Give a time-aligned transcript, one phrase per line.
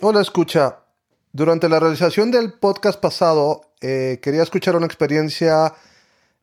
[0.00, 0.84] Hola, escucha.
[1.32, 5.74] Durante la realización del podcast pasado, eh, quería escuchar una experiencia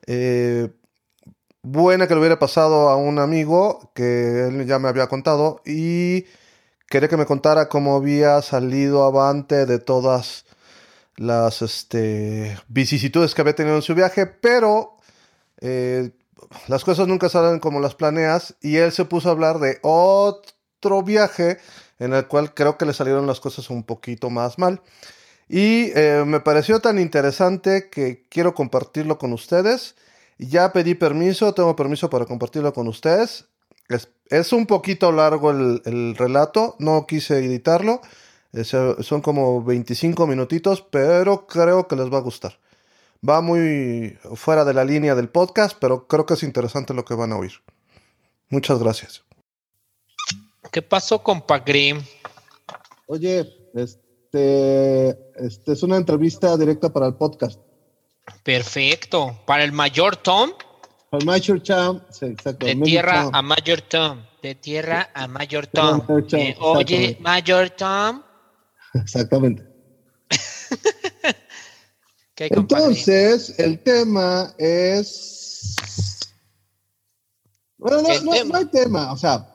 [0.05, 0.73] eh,
[1.61, 6.25] buena que le hubiera pasado a un amigo que él ya me había contado y
[6.89, 10.43] quería que me contara cómo había salido avante de todas
[11.15, 14.97] las este, vicisitudes que había tenido en su viaje, pero
[15.61, 16.11] eh,
[16.67, 21.03] las cosas nunca salen como las planeas y él se puso a hablar de otro
[21.03, 21.59] viaje
[21.99, 24.81] en el cual creo que le salieron las cosas un poquito más mal.
[25.47, 29.95] Y eh, me pareció tan interesante que quiero compartirlo con ustedes.
[30.37, 33.45] Ya pedí permiso, tengo permiso para compartirlo con ustedes.
[34.29, 38.01] Es, un poquito largo el, relato, no quise editarlo.
[38.63, 42.59] son como 25 minutitos, pero creo que les va a gustar.
[43.27, 47.13] Va muy fuera de la línea del podcast, pero creo que es interesante lo que
[47.13, 47.53] van a oír.
[48.49, 49.24] Muchas gracias.
[50.71, 52.01] ¿Qué pasó, compa Grimm?
[53.07, 57.59] Oye, este, este es una entrevista directa para el podcast.
[58.43, 59.39] Perfecto.
[59.45, 60.51] ¿Para el mayor Tom?
[61.09, 62.01] Para el Mayor Tom,
[62.59, 64.25] De tierra a Mayor Tom.
[64.41, 66.01] De tierra a Mayor Tom.
[66.33, 68.21] Eh, oye, Mayor Tom.
[68.93, 69.63] Exactamente.
[72.37, 76.19] Entonces, el tema es.
[77.77, 79.54] Bueno, no, no hay tema, o sea,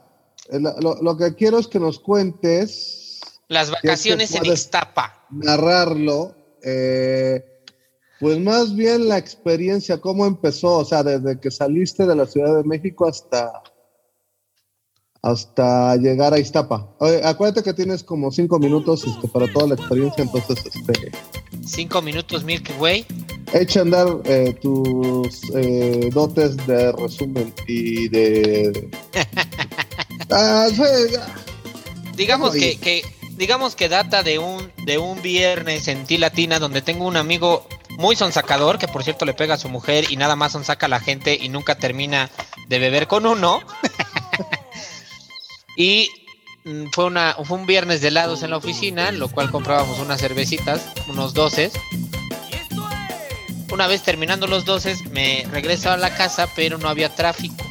[0.59, 3.21] lo, que quiero es que nos cuentes.
[3.49, 5.27] Las vacaciones en Ixtapa.
[5.31, 6.35] Narrarlo.
[6.63, 7.45] Eh,
[8.21, 12.55] pues más bien la experiencia, cómo empezó, o sea, desde que saliste de la Ciudad
[12.55, 13.63] de México hasta,
[15.23, 16.95] hasta llegar a Iztapa.
[17.25, 21.13] acuérdate que tienes como cinco minutos este, para toda la experiencia, entonces, este...
[21.65, 23.07] Cinco minutos, Milky Way.
[23.55, 28.91] Echa a andar eh, tus eh, dotes de resumen y de...
[30.33, 30.69] Ah,
[32.15, 37.07] digamos que, digamos que data de un de un viernes en Ti Latina donde tengo
[37.07, 37.67] un amigo
[37.99, 40.89] muy sonsacador que por cierto le pega a su mujer y nada más sonsaca a
[40.89, 42.31] la gente y nunca termina
[42.69, 43.61] de beber con uno.
[45.77, 46.11] y
[46.65, 50.21] mm, fue una fue un viernes de helados en la oficina, lo cual comprábamos unas
[50.21, 51.73] cervecitas, unos doces.
[53.73, 57.70] Una vez terminando los doces me regreso a la casa, pero no había tráfico.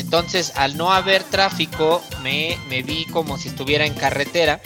[0.00, 4.60] Entonces, al no haber tráfico, me, vi como si estuviera en carretera.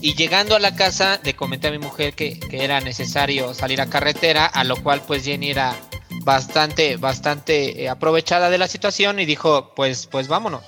[0.00, 3.86] Y llegando a la casa, le comenté a mi mujer que, era necesario salir a
[3.86, 5.76] carretera, a lo cual pues Jenny era
[6.22, 10.62] bastante, bastante eh, aprovechada de la situación y dijo, pues, pues vámonos.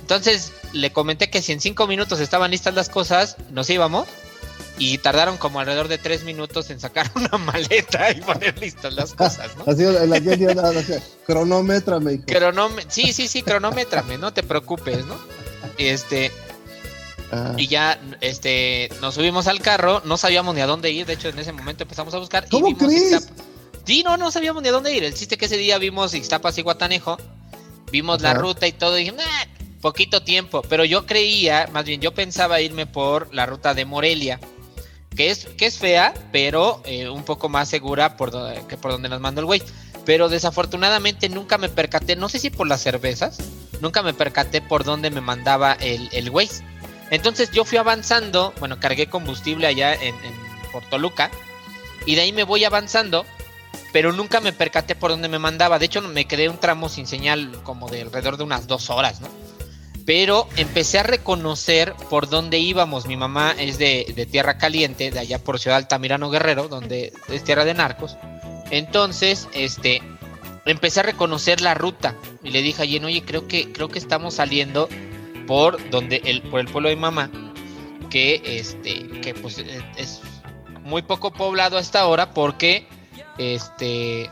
[0.00, 4.06] Entonces le comenté que si en cinco minutos estaban listas las cosas, nos íbamos
[4.78, 9.14] y tardaron como alrededor de tres minutos en sacar una maleta y poner listas las
[9.14, 9.64] cosas, ¿no?
[9.66, 10.20] Así, la
[12.26, 15.16] cronómetrame, sí, sí, sí, cronómetrame, no te preocupes, ¿no?
[15.78, 16.30] Este,
[17.30, 17.54] ah.
[17.56, 21.28] Y ya este, nos subimos al carro, no sabíamos ni a dónde ir, de hecho
[21.28, 22.48] en ese momento empezamos a buscar.
[22.48, 23.28] ¿Cómo y crees?
[23.84, 25.02] Sí, no, no sabíamos ni a dónde ir.
[25.02, 27.18] El chiste que ese día vimos Ixtapas y Guatanejo,
[27.90, 29.16] vimos la ruta y todo, y dije,
[29.80, 34.38] poquito tiempo, pero yo creía, más bien yo pensaba irme por la ruta de Morelia
[35.16, 38.30] que es, que es fea, pero eh, un poco más segura por
[38.66, 39.62] que por donde nos mandó el güey.
[40.04, 43.38] Pero desafortunadamente nunca me percaté, no sé si por las cervezas,
[43.80, 46.48] nunca me percaté por dónde me mandaba el, el güey.
[47.10, 51.30] Entonces yo fui avanzando, bueno, cargué combustible allá en, en Portoluca,
[52.06, 53.24] y de ahí me voy avanzando,
[53.92, 55.78] pero nunca me percaté por dónde me mandaba.
[55.78, 59.20] De hecho, me quedé un tramo sin señal como de alrededor de unas dos horas,
[59.20, 59.28] ¿no?
[60.04, 63.06] Pero empecé a reconocer por dónde íbamos.
[63.06, 67.64] Mi mamá es de, Tierra Caliente, de allá por Ciudad Altamirano Guerrero, donde es tierra
[67.64, 68.16] de narcos.
[68.70, 70.02] Entonces, este,
[70.64, 73.98] empecé a reconocer la ruta y le dije a Jen, oye, creo que, creo que
[73.98, 74.88] estamos saliendo
[75.46, 77.30] por donde el, por el pueblo de mamá,
[78.10, 79.58] que este, que pues
[79.96, 80.20] es
[80.82, 82.86] muy poco poblado hasta ahora porque
[83.38, 84.30] este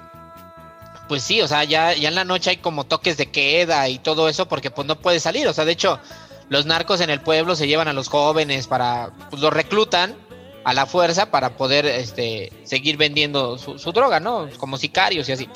[1.11, 3.99] pues sí, o sea, ya, ya en la noche hay como toques de queda y
[3.99, 5.99] todo eso porque pues no puede salir, o sea, de hecho,
[6.49, 10.15] los narcos en el pueblo se llevan a los jóvenes para, pues los reclutan
[10.63, 14.49] a la fuerza para poder este, seguir vendiendo su, droga, ¿no?
[14.57, 15.49] Como sicarios y así.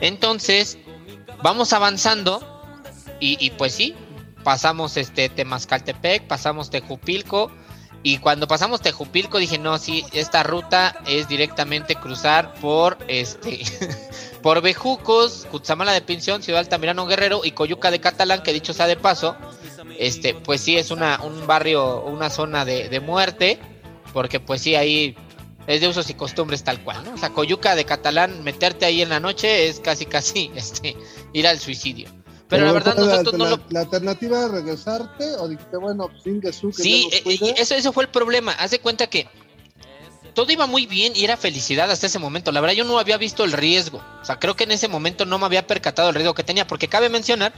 [0.00, 0.78] Entonces,
[1.42, 2.40] vamos avanzando
[3.20, 3.94] y, y pues sí,
[4.42, 7.50] pasamos este Temascaltepec, pasamos Tejupilco
[8.02, 13.64] y cuando pasamos Tejupilco dije, no, sí, esta ruta es directamente cruzar por este
[14.44, 18.86] por Bejucos, Cutzamala de Pinción, Ciudad Altamirano Guerrero y Coyuca de Catalán, que dicho sea
[18.86, 19.34] de paso,
[19.98, 23.58] este, pues sí es una, un barrio, una zona de, muerte,
[24.12, 25.16] porque pues sí ahí
[25.66, 27.14] es de usos y costumbres tal cual, ¿no?
[27.14, 30.94] O sea, Coyuca de Catalán, meterte ahí en la noche es casi casi este,
[31.32, 32.10] ir al suicidio.
[32.46, 33.60] Pero, la verdad, nosotros la, no lo.
[33.70, 38.10] ¿La alternativa era regresarte o dijiste, bueno, sin que Sí, eh, eso, eso fue el
[38.10, 38.52] problema.
[38.52, 39.26] Haz de cuenta que
[40.34, 42.52] todo iba muy bien y era felicidad hasta ese momento.
[42.52, 44.02] La verdad, yo no había visto el riesgo.
[44.20, 46.66] O sea, creo que en ese momento no me había percatado el riesgo que tenía,
[46.66, 47.52] porque cabe mencionar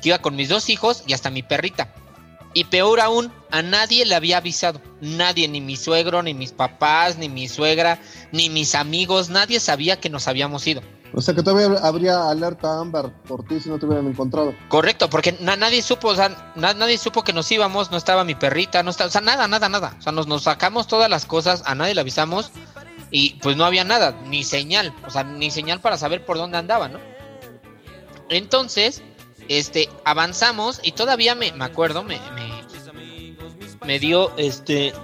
[0.00, 1.94] que iba con mis dos hijos y hasta mi perrita.
[2.54, 4.80] Y peor aún, a nadie le había avisado.
[5.00, 7.98] Nadie, ni mi suegro, ni mis papás, ni mi suegra,
[8.30, 10.82] ni mis amigos, nadie sabía que nos habíamos ido.
[11.14, 14.54] O sea que todavía habría alerta ámbar por ti si no te hubieran encontrado.
[14.68, 18.82] Correcto, porque nadie supo, o sea, nadie supo que nos íbamos, no estaba mi perrita,
[18.82, 19.94] no estaba, o sea, nada, nada, nada.
[19.98, 22.50] O sea, nos, sacamos todas las cosas, a nadie le avisamos
[23.10, 26.56] y pues no había nada, ni señal, o sea, ni señal para saber por dónde
[26.56, 26.98] andaba, ¿no?
[28.30, 29.02] Entonces,
[29.48, 32.18] este, avanzamos y todavía me, me acuerdo, me,
[33.84, 34.94] me, dio, este,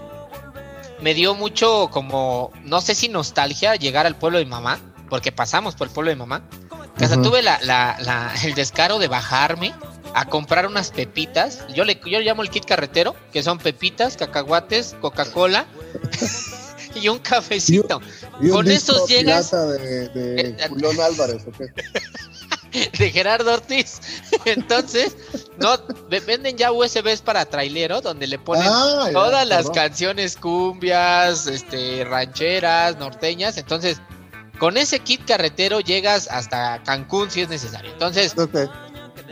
[1.03, 5.75] me dio mucho como, no sé si nostalgia llegar al pueblo de mamá porque pasamos
[5.75, 6.43] por el pueblo de mamá.
[7.01, 9.73] Hasta tuve la, la, el descaro de bajarme
[10.15, 11.67] a comprar unas pepitas.
[11.75, 15.67] Yo le, yo llamo el kit carretero, que son pepitas, cacahuates, Coca-Cola
[16.95, 18.01] y un cafecito.
[18.51, 19.51] Con esos llegas.
[19.51, 21.45] De, de eh, Julián Álvarez,
[22.99, 24.01] de Gerardo Ortiz.
[24.45, 25.17] Entonces,
[25.59, 25.77] no,
[26.09, 32.99] venden ya USBs para trailero donde le ponen ah, todas las canciones cumbias, este, rancheras,
[32.99, 33.57] norteñas.
[33.59, 34.01] Entonces,
[34.59, 37.93] con ese kit carretero llegas hasta Cancún si es necesario.
[37.93, 38.35] Entonces,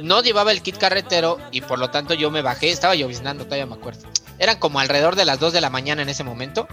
[0.00, 2.70] no llevaba el kit carretero y por lo tanto yo me bajé.
[2.70, 4.08] Estaba lloviznando, todavía me acuerdo.
[4.38, 6.68] Eran como alrededor de las 2 de la mañana en ese momento.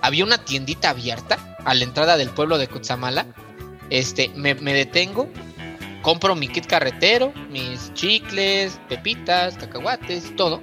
[0.00, 3.26] Había una tiendita abierta a la entrada del pueblo de Cutzamala.
[3.90, 5.28] Este, me, me detengo,
[6.02, 10.62] compro mi kit carretero, mis chicles, pepitas, cacahuates, todo.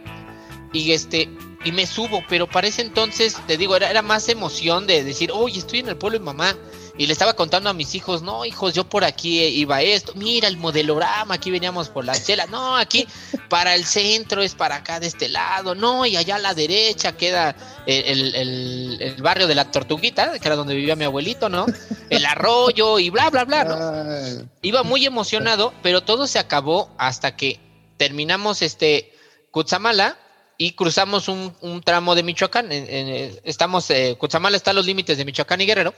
[0.74, 1.30] Y este,
[1.63, 5.31] y me subo, pero para ese entonces, te digo, era, era más emoción de decir,
[5.31, 6.56] oye, estoy en el pueblo de mamá
[7.01, 10.48] y le estaba contando a mis hijos, no, hijos, yo por aquí iba esto, mira
[10.48, 13.07] el modelorama, aquí veníamos por la chela, no, aquí
[13.50, 17.18] para el centro es para acá de este lado, no, y allá a la derecha
[17.18, 17.56] queda
[17.88, 21.65] el, barrio de la Tortuguita, que era donde vivía mi abuelito, ¿no?
[22.12, 24.48] El arroyo y bla, bla, bla, ¿no?
[24.62, 27.59] Iba muy emocionado, pero todo se acabó hasta que
[27.98, 29.12] terminamos este
[29.50, 30.19] Cutzamala
[30.56, 32.68] y cruzamos un, tramo de Michoacán.
[32.71, 35.95] estamos, eh, Cutzamala está a los límites de Michoacán y Guerrero.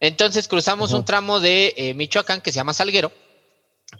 [0.00, 3.12] Entonces cruzamos un tramo de eh, Michoacán que se llama Salguero.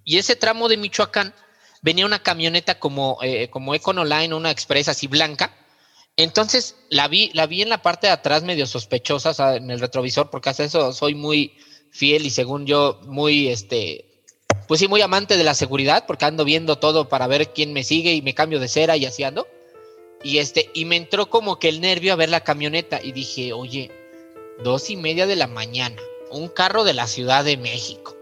[0.05, 1.35] Y ese tramo de Michoacán
[1.83, 5.55] venía una camioneta como, eh, como Econoline, una expresa así blanca.
[6.17, 10.31] Entonces la vi, la vi en la parte de atrás medio sospechosa, en el retrovisor,
[10.31, 11.57] porque hasta eso soy muy
[11.91, 14.23] fiel y según yo muy, este,
[14.67, 17.85] pues sí, muy amante de la seguridad, porque ando viendo todo para ver quién me
[17.85, 19.47] sigue y me cambio de cera y así ando.
[20.23, 23.53] Y este, y me entró como que el nervio a ver la camioneta y dije,
[23.53, 23.91] oye,
[24.63, 26.01] dos y media de la mañana,
[26.31, 28.17] un carro de la Ciudad de México.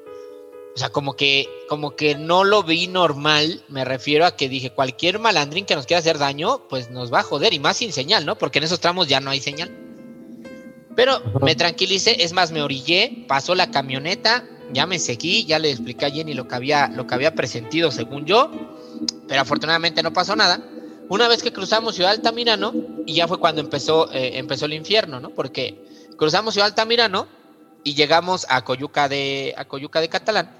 [0.74, 4.70] O sea, como que, como que no lo vi normal, me refiero a que dije,
[4.70, 7.92] cualquier malandrín que nos quiera hacer daño, pues nos va a joder, y más sin
[7.92, 8.36] señal, ¿no?
[8.36, 9.70] Porque en esos tramos ya no hay señal.
[10.96, 15.70] Pero me tranquilicé, es más, me orillé, pasó la camioneta, ya me seguí, ya le
[15.70, 18.50] expliqué a Jenny lo que había, lo que había presentido según yo,
[19.28, 20.60] pero afortunadamente no pasó nada.
[21.08, 22.72] Una vez que cruzamos Ciudad Altamirano,
[23.06, 25.30] y ya fue cuando empezó, eh, empezó el infierno, ¿no?
[25.30, 25.83] Porque
[26.16, 27.26] Cruzamos Ciudad Altamirano
[27.82, 30.50] y llegamos a Coyuca de, a Coyuca de Catalán,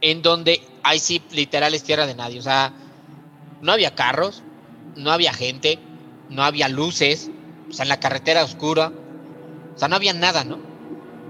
[0.00, 2.38] en donde ahí sí, literal, es tierra de nadie.
[2.38, 2.72] O sea,
[3.60, 4.42] no había carros,
[4.96, 5.78] no había gente,
[6.30, 7.30] no había luces,
[7.68, 8.92] o sea, en la carretera oscura,
[9.74, 10.58] o sea, no había nada, ¿no?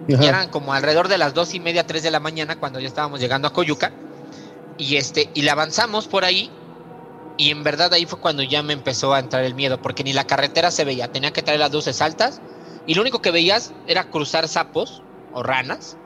[0.06, 2.88] Y eran como alrededor de las dos y media, tres de la mañana cuando ya
[2.88, 3.90] estábamos llegando a Coyuca.
[4.76, 6.50] Y este, y le avanzamos por ahí.
[7.38, 10.12] Y en verdad ahí fue cuando ya me empezó a entrar el miedo, porque ni
[10.12, 12.40] la carretera se veía, tenía que traer las luces altas
[12.86, 15.96] y lo único que veías era cruzar sapos o ranas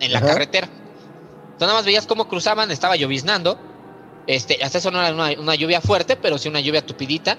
[0.00, 0.66] en la carretera.
[0.66, 3.58] Entonces nada más veías cómo cruzaban, estaba lloviznando.
[4.26, 7.38] Este, hasta eso no era una, lluvia fuerte, pero sí una lluvia tupidita.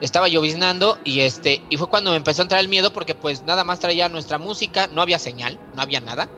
[0.00, 3.42] Estaba lloviznando y este, y fue cuando me empezó a entrar el miedo porque pues
[3.44, 6.28] nada más traía nuestra música, no había señal, no había nada.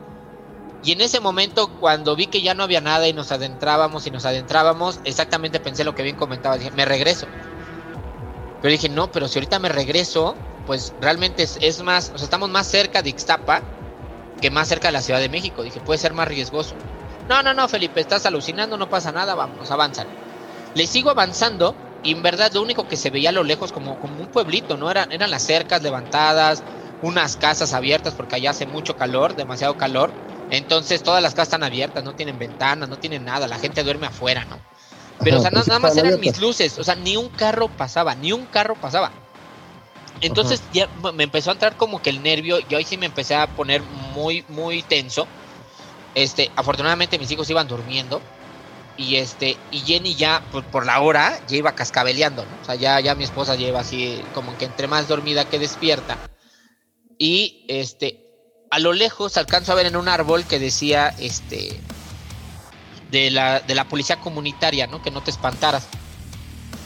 [0.81, 4.11] Y en ese momento, cuando vi que ya no había nada y nos adentrábamos y
[4.11, 7.27] nos adentrábamos, exactamente pensé lo que bien comentaba, dije, me regreso.
[8.61, 10.35] Pero dije, no, pero si ahorita me regreso,
[10.69, 13.63] pues realmente es, más, o sea, estamos más cerca de Ixtapa
[14.39, 15.63] que más cerca de la Ciudad de México.
[15.63, 16.75] Dije, puede ser más riesgoso.
[17.27, 20.05] No, no, no, Felipe, estás alucinando, no pasa nada, vamos, avanzan.
[20.75, 23.99] Le sigo avanzando y en verdad lo único que se veía a lo lejos como,
[23.99, 24.91] como un pueblito, ¿no?
[24.91, 26.61] Eran, eran las cercas levantadas,
[27.01, 30.11] unas casas abiertas porque allá hace mucho calor, demasiado calor.
[30.51, 34.05] Entonces todas las casas están abiertas, no tienen ventanas, no tienen nada, la gente duerme
[34.05, 34.59] afuera, ¿no?
[35.23, 38.13] Pero, o sea, pues nada más eran mis luces, o sea, ni un carro pasaba,
[38.13, 39.11] ni un carro pasaba.
[40.21, 43.35] Entonces ya me empezó a entrar como que el nervio, yo ahí sí me empecé
[43.35, 45.27] a poner muy, muy tenso.
[46.15, 48.21] Este, afortunadamente mis hijos iban durmiendo.
[48.97, 52.51] y este, y Jenny ya, por, la hora, ya iba cascabeleando, ¿no?
[52.61, 56.17] O sea, ya, ya mi esposa lleva así, como que entre más dormida que despierta.
[57.17, 58.25] Y este,
[58.69, 61.79] a lo lejos alcanzo a ver en un árbol que decía, este,
[63.09, 65.01] de la, de la policía comunitaria, ¿no?
[65.01, 65.87] Que no te espantaras.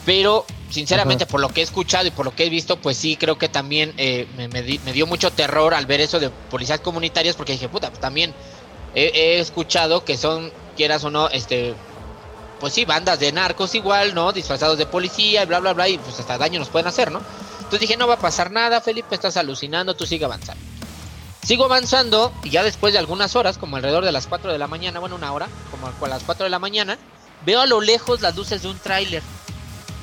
[0.04, 3.16] Pero, sinceramente, por lo que he escuchado y por lo que he visto, pues sí,
[3.16, 7.52] creo que también eh, me, dio mucho terror al ver eso de policías comunitarias, porque
[7.52, 8.34] dije, puta, pues también
[8.94, 11.74] he, he escuchado que son, quieras o no, este,
[12.60, 14.32] pues sí, bandas de narcos igual, ¿no?
[14.32, 17.20] Disfrazados de policía y bla, bla, bla, y pues hasta daño nos pueden hacer, ¿no?
[17.58, 20.62] Entonces dije, no va a pasar nada, Felipe, estás alucinando, tú sigue avanzando.
[21.44, 24.66] Sigo avanzando y ya después de algunas horas, como alrededor de las 4 de la
[24.66, 26.98] mañana, bueno, una hora, como a las 4 de la mañana,
[27.44, 29.22] veo a lo lejos las luces de un tráiler.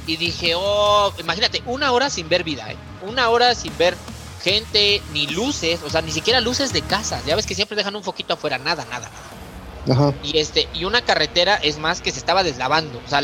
[0.08, 2.78] Y dije, oh, imagínate, una hora sin ver vida, ¿eh?
[3.08, 3.96] Una hora sin ver
[4.44, 7.22] gente, ni luces, o sea, ni siquiera luces de casa.
[7.26, 10.14] Ya ves que siempre dejan un foquito afuera, nada, nada, nada.
[10.24, 13.02] Y este, y una carretera es más que se estaba deslavando.
[13.06, 13.22] O sea,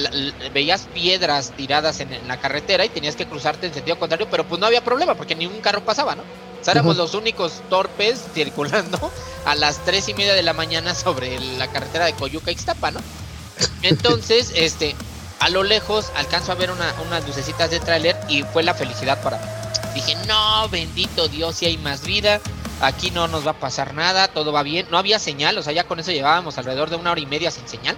[0.54, 4.60] veías piedras tiradas en, la carretera y tenías que cruzarte en sentido contrario, pero pues
[4.60, 6.24] no había problema porque ningún carro pasaba, ¿no?
[6.24, 9.12] O sea, éramos los únicos torpes circulando
[9.46, 13.00] a las tres y media de la mañana sobre la carretera de Coyuca Ixtapa, ¿no?
[13.84, 14.96] Entonces, este,
[15.40, 19.38] a lo lejos alcanzo a ver unas lucecitas de tráiler y fue la felicidad para
[19.38, 19.46] mí.
[19.94, 22.40] Dije, no, bendito Dios, si hay más vida
[22.82, 24.88] aquí no nos va a pasar nada, todo va bien.
[24.92, 27.52] No había señal, o sea, ya con eso llevábamos alrededor de una hora y media
[27.52, 27.98] sin señal.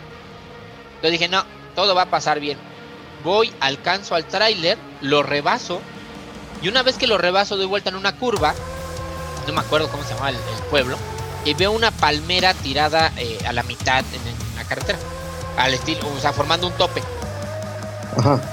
[0.96, 1.44] Entonces dije, no,
[1.76, 2.58] todo va a pasar bien.
[3.24, 5.82] Voy, alcanzo al tráiler, lo rebaso,
[6.62, 8.54] y una vez que lo rebaso doy vuelta en una curva,
[9.48, 10.38] no me acuerdo cómo se llama el,
[10.70, 10.98] pueblo,
[11.46, 15.00] y veo una palmera tirada eh, a la mitad en, la carretera,
[15.58, 17.02] al estilo, o sea, formando un tope.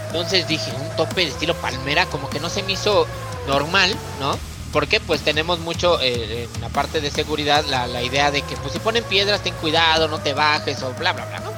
[0.08, 3.06] Entonces dije, un tope de estilo palmera, como que no se me hizo
[3.46, 4.36] normal, ¿no?
[4.76, 8.74] porque pues tenemos mucho eh, en la parte de seguridad la, idea de que pues
[8.74, 11.50] si ponen piedras ten cuidado, no te bajes o bla bla bla, ¿no?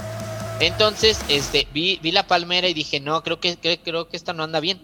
[0.61, 4.45] Entonces, este, vi, vi la palmera y dije, no, creo que, creo que esta no
[4.45, 4.81] anda bien.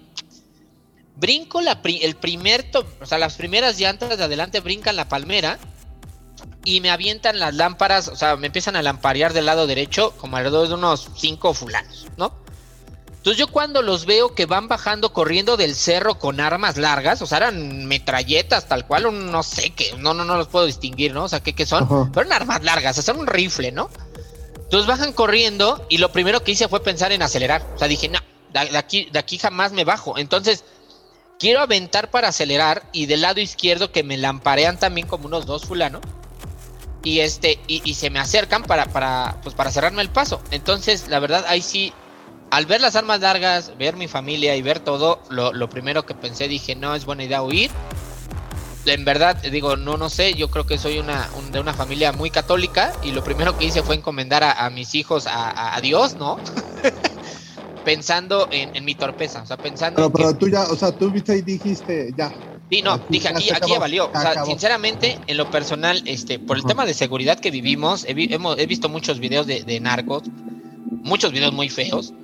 [1.15, 2.67] Brinco el primer,
[3.01, 5.61] o sea, las primeras llantas de adelante brincan la palmera
[6.65, 10.37] y me avientan las lámparas, o sea, me empiezan a lamparear del lado derecho como
[10.37, 12.35] alrededor de unos cinco fulanos, ¿no?
[13.25, 17.27] Entonces yo cuando los veo que van bajando corriendo del cerro con armas largas, o
[17.27, 21.25] sea, eran metralletas tal cual, no sé qué, no, no, no los puedo distinguir, ¿no?
[21.25, 21.89] O sea, ¿qué, qué son?
[22.13, 23.89] Pero eran armas largas, o sea, un rifle, ¿no?
[24.57, 27.67] Entonces bajan corriendo y lo primero que hice fue pensar en acelerar.
[27.75, 28.19] O sea, dije, no,
[28.53, 30.19] de aquí, de aquí jamás me bajo.
[30.19, 30.63] Entonces,
[31.39, 35.65] quiero aventar para acelerar y del lado izquierdo que me lamparean también como unos dos
[35.65, 36.03] fulanos.
[37.03, 40.43] Y este, y, y, se me acercan para, para, pues para cerrarme el paso.
[40.51, 41.95] Entonces, la verdad, ahí sí
[42.55, 46.47] al ver las armas largas, ver mi familia y ver todo, lo, primero que pensé
[46.47, 47.69] dije, no es buena idea huir.
[48.87, 52.31] En verdad, digo, no, no sé, yo creo que soy una, de una familia muy
[52.31, 56.39] católica y lo primero que hice fue encomendar a, mis hijos a, Dios, ¿no?
[57.85, 59.97] pensando en, mi torpeza, o sea, pensando...
[59.97, 62.33] Pero, pero tú ya, o sea, tú viste y dijiste, ya,
[62.71, 64.11] Sí, no, dije aquí, aquí ya valió.
[64.15, 68.15] O sea, sinceramente, en lo personal, este, por el tema de seguridad que vivimos, he,
[68.33, 70.23] hemos, he visto muchos videos de, de, narcos,
[71.03, 72.15] muchos videos muy feos,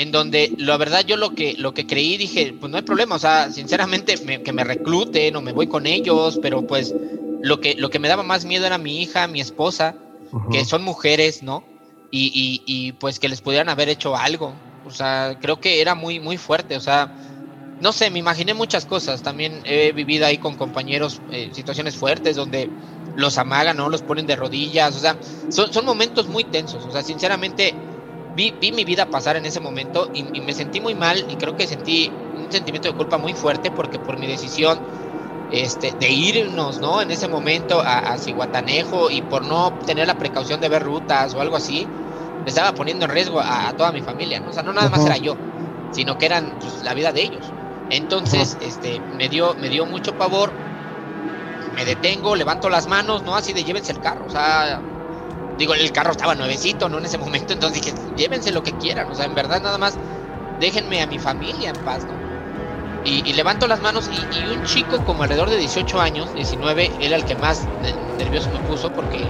[0.00, 3.16] en donde la verdad yo lo que lo que creí dije, pues no hay problema,
[3.16, 4.14] o sea, sinceramente
[4.44, 6.94] que me recluten o me voy con ellos, pero pues
[7.42, 9.96] lo que lo que me daba más miedo era mi hija, mi esposa,
[10.52, 11.64] que son mujeres, ¿no?
[12.12, 14.54] Y, y, pues que les pudieran haber hecho algo,
[14.86, 17.12] o sea, creo que era muy muy fuerte, o sea,
[17.80, 22.36] no sé, me imaginé muchas cosas, también he vivido ahí con compañeros eh, situaciones fuertes
[22.36, 22.70] donde
[23.16, 23.88] los amagan, ¿no?
[23.88, 27.74] Los ponen de rodillas, o sea, son, son momentos muy tensos, o sea, sinceramente
[28.38, 31.66] vi, mi vida pasar en ese momento y, me sentí muy mal y creo que
[31.66, 34.78] sentí un sentimiento de culpa muy fuerte porque por mi decisión
[35.50, 37.02] este, de irnos, ¿no?
[37.02, 41.34] En ese momento a, a Cihuatanejo y por no tener la precaución de ver rutas
[41.34, 41.86] o algo así,
[42.44, 44.50] me estaba poniendo en riesgo a, toda mi familia, ¿no?
[44.50, 45.36] O sea, no nada más era yo,
[45.90, 47.52] sino que eran pues, la vida de ellos.
[47.90, 50.52] Entonces, este, me dio, me dio mucho pavor,
[51.74, 53.34] me detengo, levanto las manos, ¿no?
[53.34, 54.80] Así de llévense el carro, o sea,
[55.58, 56.98] digo, el carro estaba nuevecito, ¿no?
[56.98, 59.98] En ese momento, entonces dije, llévense lo que quieran, o sea, en verdad nada más
[60.60, 62.28] déjenme a mi familia en paz, ¿no?
[63.04, 67.24] Y, levanto las manos y, un chico como alrededor de 18 años, 19, era el
[67.24, 67.62] que más
[68.18, 69.24] nervioso me puso porque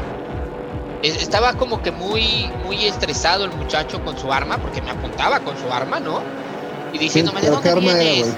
[1.03, 5.57] estaba como que muy, muy estresado el muchacho con su arma, porque me apuntaba con
[5.57, 6.21] su arma, ¿no?
[6.93, 8.37] Y diciéndome, ¿de dónde vienes?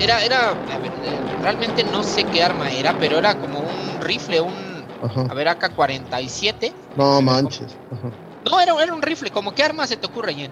[0.00, 4.78] Era, era, era, realmente no sé qué arma era, pero era como un rifle, un
[5.30, 6.74] a ver, acá 47.
[6.98, 7.76] No manches.
[8.44, 9.30] No, era, era, un rifle.
[9.30, 10.50] ¿Cómo qué arma se te ocurre, Jen?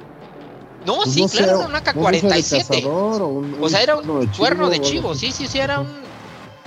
[0.85, 2.87] No, pues sí, claro, era un AK-47.
[3.61, 5.15] O, sea, era un cuerno de chivo.
[5.15, 5.89] Sí, sí, sí, era un,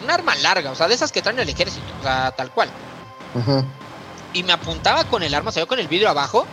[0.03, 0.71] un arma larga.
[0.71, 1.86] O sea, de esas que traen el ejército.
[2.00, 2.69] O sea, tal cual.
[3.39, 3.63] Ajá.
[4.33, 6.45] Y me apuntaba con el arma, se ve con el vidrio abajo.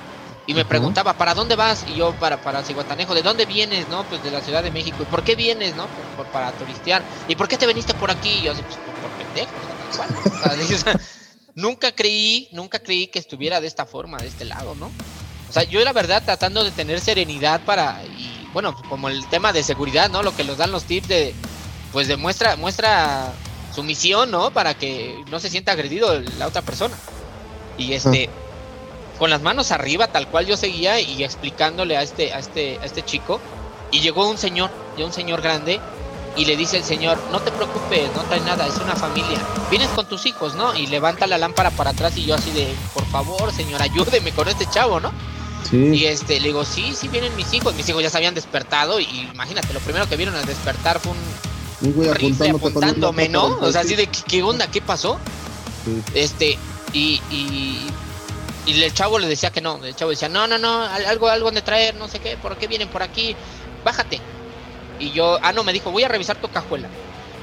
[0.49, 1.85] Y me preguntaba, ¿para dónde vas?
[1.89, 3.89] Y yo, para, para Cihuatanejo, ¿de dónde vienes?
[3.89, 4.99] No, pues de la Ciudad de México.
[5.01, 5.75] ¿Y por qué vienes?
[5.75, 7.03] No, por, para turistear.
[7.27, 8.29] ¿Y por qué te viniste por aquí?
[8.29, 9.51] Y yo, pues por, pendejo.
[11.57, 14.93] Nunca creí, nunca creí que estuviera de esta forma, de este lado, ¿no?
[15.49, 19.53] O sea, yo la verdad tratando de tener serenidad para, y bueno, como el tema
[19.53, 20.23] de seguridad, ¿no?
[20.23, 21.35] Lo que nos dan los tips de,
[21.93, 23.33] pues demuestra, muestra
[23.75, 24.53] su misión, ¿no?
[24.53, 26.97] Para que no se sienta agredido la otra persona.
[27.79, 28.29] Y este,
[29.19, 32.85] con las manos arriba, tal cual yo seguía y explicándole a este, a este, a
[32.85, 33.41] este chico.
[33.93, 35.81] Y llegó un señor, ya un señor grande,
[36.37, 39.39] y le dice el señor, no te preocupes, no trae nada, es una familia.
[39.71, 40.75] Vienes con tus hijos, ¿no?
[40.75, 44.49] Y levanta la lámpara para atrás y yo así de, por favor, señor, ayúdeme con
[44.49, 45.13] este chavo, ¿no?
[45.69, 45.77] Sí.
[45.77, 47.75] Y este, le digo, sí, sí vienen mis hijos.
[47.75, 51.13] Mis hijos ya se habían despertado y imagínate, lo primero que vieron al despertar fue
[51.13, 53.59] un, un rifle apuntándome, ¿no?
[53.61, 54.71] O sea, así de, ¿qué, onda?
[54.71, 55.19] ¿Qué pasó?
[56.15, 56.59] Este,
[56.93, 57.87] y, y
[58.67, 61.51] y el chavo le decía que no, el chavo decía, no, no, no, algo, algo
[61.53, 63.37] de traer, no sé qué, ¿por qué vienen por aquí?
[63.85, 64.21] Bájate.
[64.99, 66.89] Y yo, ah, no, me dijo, voy a revisar tu cajuela.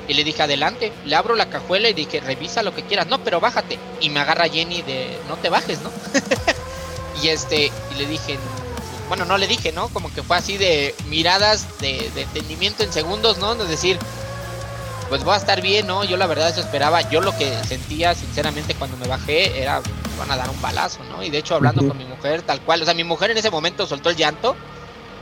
[0.07, 3.07] Y le dije, adelante, le abro la cajuela y dije, revisa lo que quieras.
[3.07, 3.79] No, pero bájate.
[4.01, 5.91] Y me agarra Jenny de, no te bajes, ¿no?
[7.23, 8.37] y este, y le dije,
[9.07, 9.87] bueno, no le dije, ¿no?
[9.89, 13.53] Como que fue así de miradas de, de entendimiento en segundos, ¿no?
[13.53, 13.97] Es decir,
[15.09, 16.03] pues voy a estar bien, ¿no?
[16.03, 17.01] Yo la verdad eso esperaba.
[17.09, 19.81] Yo lo que sentía, sinceramente, cuando me bajé era,
[20.17, 21.23] van a dar un balazo, ¿no?
[21.23, 23.51] Y de hecho, hablando con mi mujer, tal cual, o sea, mi mujer en ese
[23.51, 24.55] momento soltó el llanto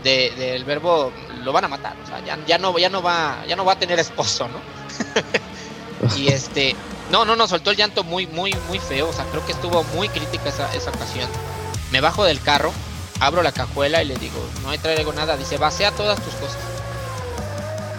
[0.03, 1.11] del verbo,
[1.41, 3.79] lo van a matar, o sea, ya, no, ya, no va, ya no va a
[3.79, 4.59] tener esposo, ¿no?
[6.17, 6.75] y este,
[7.11, 9.83] no, no, no, soltó el llanto muy, muy, muy feo, o sea, creo que estuvo
[9.95, 11.29] muy crítica esa, esa ocasión.
[11.91, 12.71] Me bajo del carro,
[13.19, 16.57] abro la cajuela y le digo, no traigo nada, dice, vacía todas tus cosas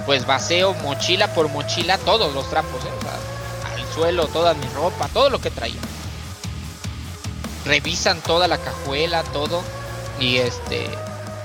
[0.07, 3.75] pues vaceo mochila por mochila todos los trapos, ¿eh?
[3.75, 5.81] al suelo, toda mi ropa, todo lo que traía.
[7.65, 9.63] Revisan toda la cajuela, todo.
[10.19, 10.91] Y este.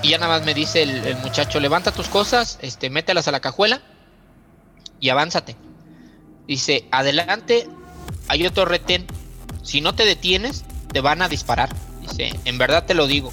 [0.02, 3.40] Y ya nada más me dice el, muchacho, levanta tus cosas, este, mételas a la
[3.40, 3.80] cajuela
[5.00, 5.56] y avánzate.
[6.46, 7.68] Dice, adelante,
[8.28, 9.06] hay otro retén.
[9.62, 11.70] Si no te detienes, te van a disparar.
[12.00, 13.32] Dice, en verdad te lo digo.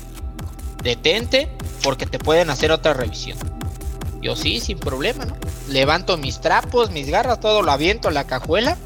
[0.83, 1.49] Detente
[1.83, 3.37] porque te pueden hacer otra revisión.
[4.21, 5.35] Yo sí, sin problema, ¿no?
[5.69, 8.77] Levanto mis trapos, mis garras, todo lo aviento la cajuela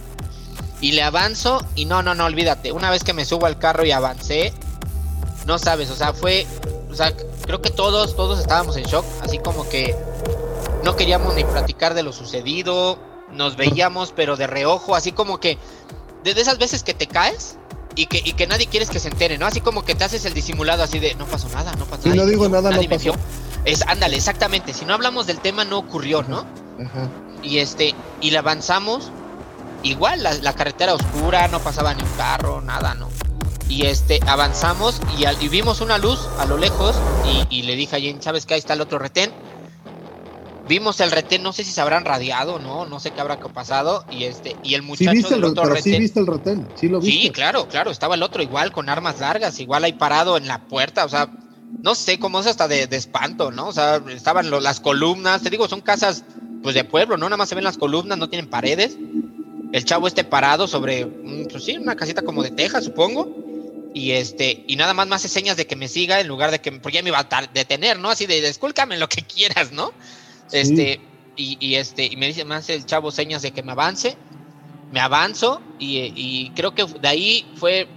[0.82, 2.72] y le avanzo y no, no, no, olvídate.
[2.72, 4.54] Una vez que me subo al carro y avancé,
[5.46, 6.46] no sabes, o sea, fue,
[6.90, 7.14] o sea,
[7.46, 9.96] creo que todos, todos estábamos en shock, así como que
[10.84, 12.98] no queríamos ni platicar de lo sucedido,
[13.32, 15.58] nos veíamos pero de reojo, así como que
[16.24, 17.58] de esas veces que te caes
[17.96, 19.46] y que, y que nadie quieres que se entere, ¿no?
[19.46, 22.16] Así como que te haces el disimulado así de no pasó nada, no pasó nada.
[22.16, 23.14] Y no digo nada, no pasó.
[23.66, 24.74] Es, ándale, exactamente.
[24.74, 26.46] Si no hablamos del tema, no ocurrió, ¿no?
[27.44, 29.12] Y este, y avanzamos.
[29.82, 33.10] Igual, la, carretera oscura, no pasaba ni un carro, nada, ¿no?
[33.70, 36.96] Y este, avanzamos y, vimos una luz a lo lejos.
[37.50, 38.56] Y, le dije a Jane, ¿sabes qué?
[38.56, 39.32] Ahí está el otro retén.
[40.68, 42.86] Vimos el retén, no sé si se habrán radiado, ¿no?
[42.86, 44.06] No sé qué habrá pasado.
[44.12, 45.94] Y este, y el muchacho viste el, otro retén.
[45.94, 47.22] Sí, viste el retén, sí lo viste.
[47.22, 47.90] Sí, claro, claro.
[47.90, 51.30] Estaba el otro igual, con armas largas, igual ahí parado en la puerta, o sea
[51.82, 53.68] no sé cómo es hasta de, espanto, ¿no?
[53.68, 56.24] O sea, estaban las columnas, te digo, son casas
[56.62, 57.26] pues de pueblo, ¿no?
[57.28, 58.98] Nada más se ven las columnas, no tienen paredes.
[59.72, 63.39] El chavo esté parado sobre, pues sí, una casita como de teja, supongo.
[63.94, 66.60] Y este, y nada más me hace señas de que me siga en lugar de
[66.60, 68.10] que, porque ya me iba a detener, ¿no?
[68.10, 69.92] Así de, discúlcame lo que quieras, ¿no?
[70.52, 71.02] Este,
[71.36, 74.18] y, este, y me dice, me hace el chavo señas de que me avance.
[74.92, 77.88] Me avanzo y, y creo que de ahí fue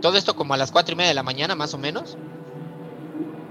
[0.00, 2.16] todo esto como a las cuatro y media de la mañana, más o menos.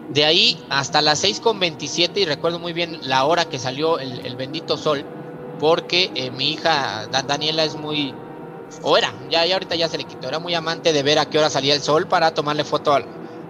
[0.09, 4.77] De ahí hasta las 6.27 y recuerdo muy bien la hora que salió el, bendito
[4.77, 5.03] sol,
[5.59, 8.13] porque eh, mi hija Daniela es muy,
[8.81, 11.25] o era, ya, ya ahorita ya se le quitó, era muy amante de ver a
[11.25, 13.05] qué hora salía el sol para tomarle foto al,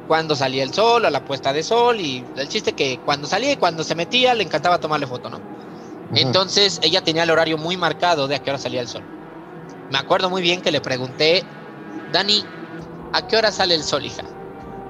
[0.07, 3.51] cuando salía el sol, a la puesta de sol y el chiste que cuando salía
[3.51, 5.41] y cuando se metía le encantaba tomarle foto, ¿no?
[6.13, 9.03] Entonces ella tenía el horario muy marcado de a qué hora salía el sol.
[9.89, 11.43] Me acuerdo muy bien que le pregunté,
[12.11, 12.43] Dani,
[13.11, 14.23] ¿a qué hora sale el sol, hija?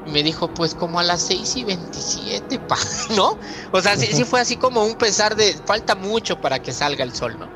[0.05, 2.77] me dijo, pues como a las 6 y 27, pa,
[3.15, 3.37] ¿no?
[3.71, 7.13] O sea, sí, fue así como un pesar de, falta mucho para que salga el
[7.13, 7.49] sol, ¿no?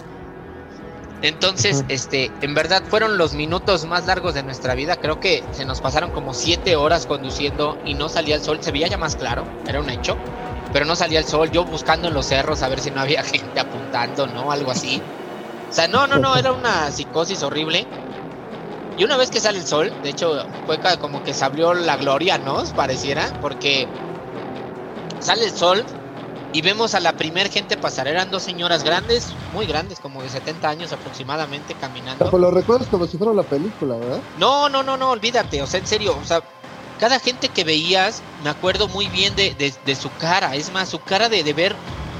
[1.21, 4.95] Entonces, este, en verdad fueron los minutos más largos de nuestra vida.
[4.95, 8.59] Creo que se nos pasaron como siete horas conduciendo y no salía el sol.
[8.61, 10.17] Se veía ya más claro, era un hecho,
[10.71, 11.51] pero no salía el sol.
[11.51, 14.51] Yo buscando en los cerros a ver si no había gente apuntando, ¿no?
[14.51, 15.01] Algo así.
[15.69, 17.85] O sea, no, no, no, era una psicosis horrible.
[18.97, 21.97] Y una vez que sale el sol, de hecho, fue como que se abrió la
[21.97, 22.63] gloria, ¿no?
[22.75, 23.87] Pareciera, porque
[25.19, 25.85] sale el sol
[26.51, 28.07] y vemos a la primer gente pasar.
[28.07, 32.25] Eran dos señoras grandes, muy grandes, como de 70 años aproximadamente, caminando.
[32.25, 34.19] Pero lo recuerdas como si fuera la película, ¿verdad?
[34.37, 36.41] No, no, no, no, olvídate, o sea, en serio, o sea,
[36.99, 41.29] cada gente que veías, me acuerdo muy bien de, su cara, es más, su cara
[41.29, 41.75] de, ver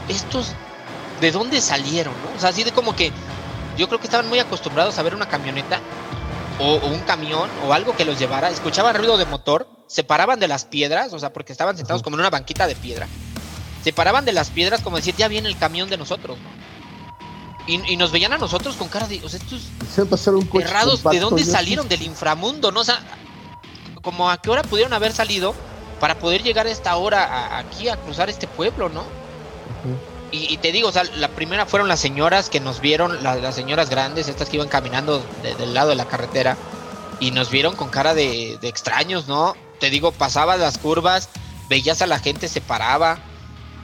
[0.08, 0.54] estos,
[1.22, 2.38] de dónde salieron, ¿no?
[2.38, 3.12] O sea, así de como que
[3.78, 5.80] yo creo que estaban muy acostumbrados a ver una camioneta
[6.60, 10.48] o, un camión o algo que los llevara, escuchaban ruido de motor, se paraban de
[10.48, 13.08] las piedras, o sea, porque estaban sentados como en una banquita de piedra,
[13.84, 16.70] se paraban de las piedras como decir, ya viene el camión de nosotros, ¿no?
[17.68, 19.62] Y, nos veían a nosotros con cara de, o sea, estos
[20.60, 21.88] errados, ¿de dónde salieron?
[21.88, 22.80] Del inframundo, ¿no?
[22.80, 23.00] O sea,
[24.02, 25.54] como a qué hora pudieron haber salido
[26.00, 29.04] para poder llegar a esta hora aquí a cruzar este pueblo, ¿no?
[30.32, 33.90] y, te digo, o sea, la primera fueron las señoras que nos vieron, las señoras
[33.90, 36.58] grandes, estas que iban caminando del lado de la carretera,
[37.20, 39.56] y nos vieron con cara de, extraños, ¿no?
[39.80, 41.30] Te digo, pasaba las curvas,
[41.68, 43.20] veías a la gente, se paraba,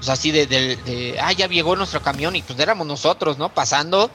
[0.05, 3.53] sea, así de, de, ah, ya llegó nuestro camión y pues éramos nosotros, ¿no?
[3.53, 4.11] Pasando.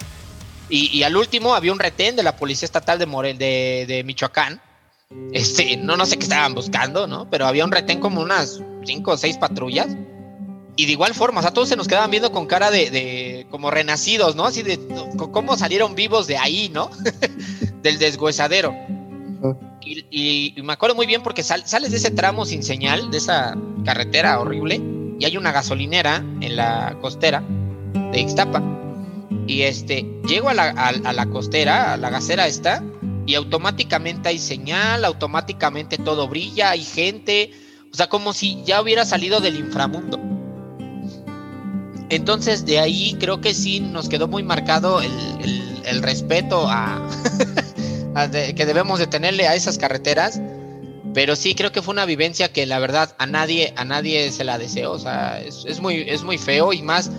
[0.73, 4.61] Y, al último había un retén de la Policía Estatal de Morel, de, de, Michoacán.
[5.33, 7.29] Este, no, no sé qué estaban buscando, ¿no?
[7.29, 9.89] Pero había un retén como unas cinco o seis patrullas.
[10.77, 13.73] Y de igual forma, o sea, todos se nos quedaban viendo con cara de, como
[13.73, 14.45] renacidos, ¿no?
[14.45, 14.79] Así de
[15.33, 16.89] cómo salieron vivos de ahí, ¿no?
[17.83, 18.73] Del deshuesadero.
[19.83, 23.57] Y, y, me acuerdo muy bien porque sales de ese tramo sin señal, de esa
[23.85, 27.45] carretera horrible y hay una gasolinera en la costera
[28.11, 28.63] de Ixtapa.
[29.47, 32.83] Y este, llego a la, a, la costera, a la gasera esta,
[33.27, 37.51] y automáticamente hay señal, automáticamente todo brilla, hay gente,
[37.93, 40.19] o sea, como si ya hubiera salido del inframundo.
[42.09, 45.13] Entonces de ahí creo que sí nos quedó muy marcado el,
[45.85, 47.07] el, respeto a,
[48.57, 50.41] que debemos de tenerle a esas carreteras
[51.13, 54.45] pero sí creo que fue una vivencia que la verdad a nadie, a nadie se
[54.45, 54.93] la deseó.
[54.93, 57.11] O sea, es, muy, es muy feo y más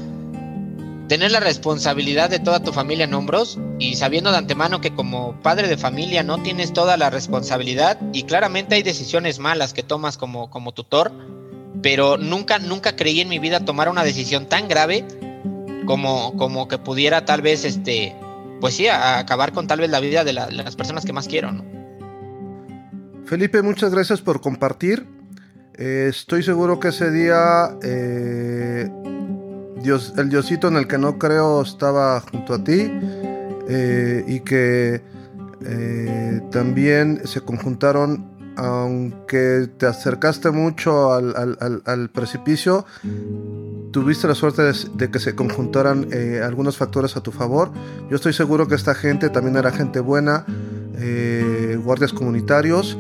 [1.08, 5.36] tener la responsabilidad de toda tu familia en hombros y sabiendo de antemano que como
[5.42, 10.18] padre de familia no tienes toda la responsabilidad y claramente hay decisiones malas que tomas
[10.18, 11.12] como, como tutor,
[11.82, 15.06] pero nunca, nunca creí en mi vida tomar una decisión tan grave
[15.86, 18.16] como, como que pudiera tal vez, este,
[18.62, 21.52] pues sí, acabar con tal vez la vida de, de las personas que más quiero,
[21.52, 21.81] ¿no?
[23.32, 25.08] Felipe, muchas gracias por compartir.
[25.76, 28.92] Eh, estoy seguro que ese día eh,
[29.82, 32.92] Dios, el Diosito en el que no creo estaba junto a ti
[33.70, 35.02] eh, y que
[36.52, 42.86] también se conjuntaron, aunque te acercaste mucho al, precipicio,
[43.92, 44.64] tuviste la suerte
[44.94, 46.10] de, que se conjuntaran
[46.44, 47.72] algunos factores a tu favor.
[48.10, 50.46] Yo estoy seguro que esta gente también era gente buena,
[51.82, 52.98] guardias comunitarios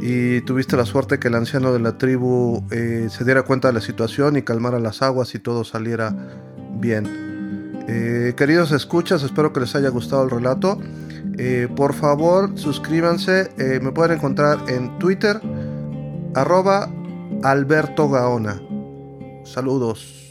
[0.00, 3.74] y tuviste la suerte que el anciano de la tribu eh, se diera cuenta de
[3.74, 6.14] la situación y calmara las aguas y todo saliera
[6.78, 7.84] bien.
[7.86, 10.80] Eh, queridos escuchas, espero que les haya gustado el relato.
[11.38, 13.50] Eh, por favor, suscríbanse.
[13.82, 15.40] me pueden encontrar en Twitter,
[16.34, 16.90] arroba
[17.42, 18.60] Alberto Gaona.
[19.44, 20.29] Saludos.